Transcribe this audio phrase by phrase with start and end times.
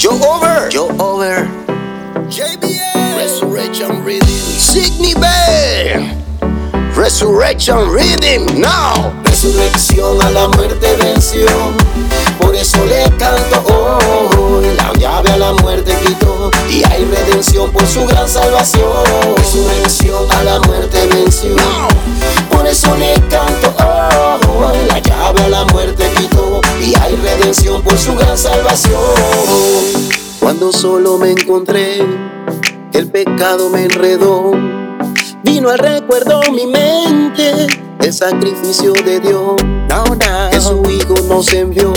[0.00, 1.44] Joe Over, Joe Over,
[2.30, 6.16] JBL, Resurrection Rhythm, Signy Bell,
[6.96, 9.12] Resurrection Rhythm, now.
[9.24, 11.44] Resurrección a la muerte venció,
[12.38, 14.74] por eso le canto hoy.
[14.74, 19.04] La llave a la muerte quitó y hay redención por su gran salvación.
[19.36, 21.54] Resurrección a la muerte venció,
[22.50, 23.74] por eso le canto
[24.48, 24.78] hoy.
[24.88, 29.29] La llave a la muerte quitó y hay redención por su gran salvación.
[30.50, 32.00] Cuando solo me encontré,
[32.92, 34.50] el pecado me enredó.
[35.44, 37.68] Vino al recuerdo mi mente
[38.00, 39.54] el sacrificio de Dios.
[40.50, 41.92] Que su Hijo nos envió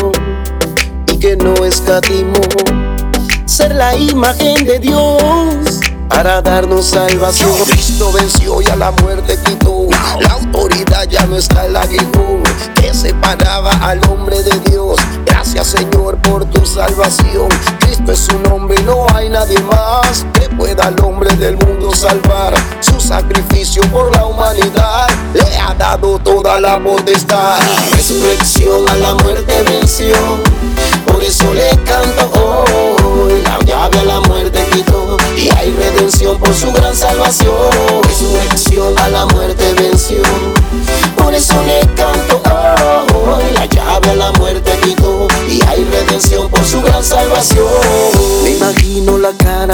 [1.08, 2.42] y que no escatimó
[3.46, 7.58] ser la imagen de Dios para darnos salvación.
[7.72, 9.88] Cristo venció y a la muerte quitó.
[10.20, 12.44] La autoridad ya no está en la aguijón
[12.76, 15.00] que separaba al hombre de Dios.
[15.62, 17.48] Señor por tu salvación.
[17.80, 21.94] Cristo es su nombre y no hay nadie más que pueda al hombre del mundo
[21.96, 22.54] salvar.
[22.82, 27.60] Su sacrificio por la humanidad le ha dado toda la potestad.
[27.92, 30.16] Resurrección a la muerte venció.
[31.08, 33.42] Por eso le canto hoy.
[33.44, 37.54] La llave a la muerte quitó y hay redención por su gran salvación.
[38.04, 40.22] Resurrección a la muerte venció.
[41.16, 42.03] Por eso le canto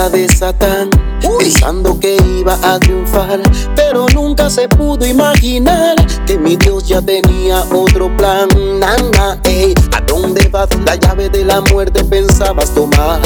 [0.07, 3.41] de Satán pensando que iba a triunfar,
[3.75, 8.47] pero nunca se pudo imaginar que mi Dios ya tenía otro plan.
[8.79, 10.69] Nana, ey, ¿a dónde vas?
[10.85, 13.19] La llave de la muerte pensabas tomar,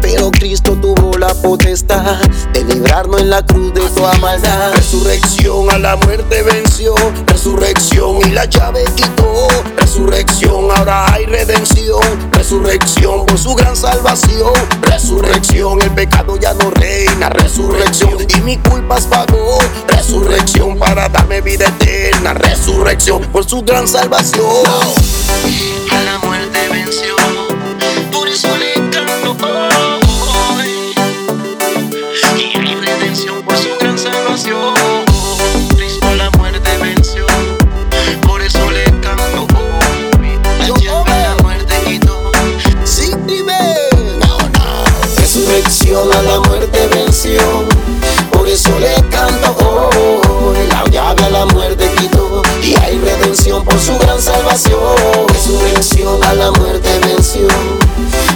[0.00, 2.20] pero Cristo tuvo la potestad
[2.52, 4.72] de librarnos en la cruz de toda maldad.
[4.74, 6.94] Resurrección a la muerte venció,
[7.26, 9.48] resurrección y la llave quitó.
[9.78, 12.00] Resurrección, ahora hay redención.
[12.54, 14.52] Resurrección por su gran salvación.
[14.82, 17.28] Resurrección, el pecado ya no reina.
[17.28, 19.58] Resurrección y mi culpas pagó.
[19.88, 22.32] Resurrección para darme vida eterna.
[22.32, 24.44] Resurrección por su gran salvación.
[53.62, 54.80] Por su gran salvación.
[55.28, 57.46] Resurrección a la muerte venció.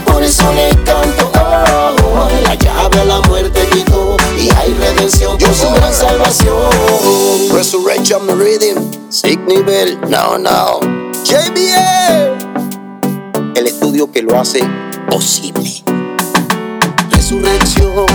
[0.06, 2.43] Por eso le canto hoy.
[2.45, 4.17] La llave a la muerte quitó.
[4.39, 6.71] Y hay redención por su gran salvación.
[7.53, 10.81] Resurrection Rhythm, Signy Bell, now, now.
[11.25, 12.37] JBL,
[13.57, 14.61] El estudio que lo hace
[15.11, 15.83] posible.
[17.11, 18.07] Resurrección